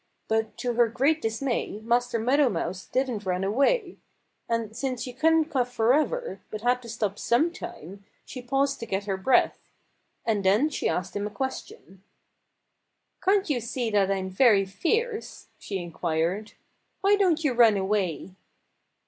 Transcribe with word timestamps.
But 0.27 0.57
to 0.57 0.73
her 0.73 0.87
great 0.89 1.21
dismay 1.21 1.79
Master 1.81 2.17
Meadow 2.17 2.49
Mouse 2.49 2.87
didn't 2.87 3.23
run 3.27 3.43
away. 3.43 3.99
And 4.49 4.75
since 4.75 5.03
she 5.03 5.13
couldn't 5.13 5.51
cough 5.51 5.71
forever, 5.71 6.39
but 6.49 6.61
had 6.61 6.81
to 6.81 6.89
stop 6.89 7.19
sometime, 7.19 8.03
she 8.25 8.41
paused 8.41 8.79
to 8.79 8.87
get 8.87 9.03
her 9.05 9.15
breath. 9.15 9.69
And 10.25 10.43
then 10.43 10.69
she 10.71 10.89
asked 10.89 11.15
him 11.15 11.27
a 11.27 11.29
question. 11.29 12.01
"Can't 13.23 13.47
you 13.47 13.59
see 13.61 13.95
I'm 13.95 14.31
very 14.31 14.65
fierce?" 14.65 15.49
she 15.59 15.77
inquired. 15.77 16.53
"Why 17.01 17.15
don't 17.15 17.43
you 17.43 17.53
run 17.53 17.77
away?" 17.77 18.31